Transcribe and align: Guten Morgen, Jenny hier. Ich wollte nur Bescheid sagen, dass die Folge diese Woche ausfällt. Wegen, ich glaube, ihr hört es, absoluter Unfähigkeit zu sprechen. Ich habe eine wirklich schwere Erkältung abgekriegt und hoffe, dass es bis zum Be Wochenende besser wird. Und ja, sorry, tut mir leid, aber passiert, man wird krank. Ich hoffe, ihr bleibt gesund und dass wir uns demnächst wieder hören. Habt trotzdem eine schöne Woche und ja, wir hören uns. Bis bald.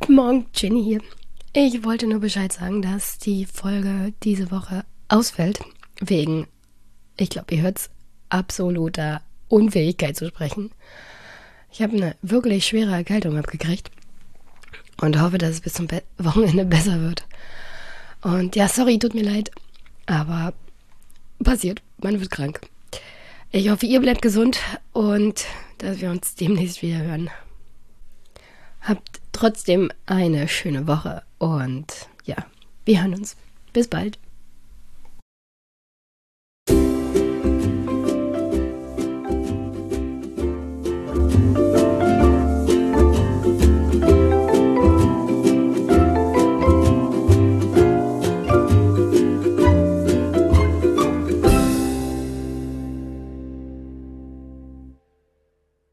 Guten 0.00 0.14
Morgen, 0.14 0.46
Jenny 0.54 0.82
hier. 0.82 1.02
Ich 1.52 1.84
wollte 1.84 2.06
nur 2.06 2.20
Bescheid 2.20 2.50
sagen, 2.50 2.80
dass 2.80 3.18
die 3.18 3.44
Folge 3.44 4.14
diese 4.22 4.50
Woche 4.50 4.86
ausfällt. 5.08 5.60
Wegen, 6.00 6.46
ich 7.18 7.28
glaube, 7.28 7.54
ihr 7.54 7.60
hört 7.60 7.78
es, 7.78 7.90
absoluter 8.30 9.20
Unfähigkeit 9.48 10.16
zu 10.16 10.26
sprechen. 10.28 10.70
Ich 11.70 11.82
habe 11.82 11.96
eine 11.98 12.16
wirklich 12.22 12.66
schwere 12.66 12.92
Erkältung 12.92 13.36
abgekriegt 13.36 13.90
und 15.02 15.20
hoffe, 15.20 15.36
dass 15.36 15.50
es 15.50 15.60
bis 15.60 15.74
zum 15.74 15.86
Be 15.86 16.02
Wochenende 16.16 16.64
besser 16.64 17.02
wird. 17.02 17.26
Und 18.22 18.56
ja, 18.56 18.68
sorry, 18.68 18.98
tut 18.98 19.14
mir 19.14 19.24
leid, 19.24 19.50
aber 20.06 20.54
passiert, 21.44 21.82
man 21.98 22.18
wird 22.18 22.30
krank. 22.30 22.62
Ich 23.52 23.68
hoffe, 23.68 23.84
ihr 23.84 24.00
bleibt 24.00 24.22
gesund 24.22 24.60
und 24.92 25.44
dass 25.76 26.00
wir 26.00 26.10
uns 26.10 26.36
demnächst 26.36 26.80
wieder 26.80 27.02
hören. 27.02 27.28
Habt 28.80 29.19
trotzdem 29.40 29.90
eine 30.04 30.48
schöne 30.48 30.86
Woche 30.86 31.22
und 31.38 31.86
ja, 32.26 32.36
wir 32.84 33.00
hören 33.00 33.14
uns. 33.14 33.36
Bis 33.72 33.88
bald. 33.88 34.18